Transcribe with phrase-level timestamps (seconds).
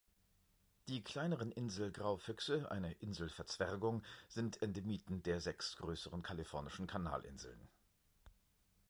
[0.87, 7.69] Die kleineren Insel-Graufüchse, eine Inselverzwergung, sind Endemiten der sechs größeren Kalifornischen Kanalinseln.